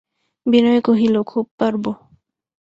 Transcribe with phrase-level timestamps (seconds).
[0.45, 1.83] বিনয় কহিল, খুব পারব।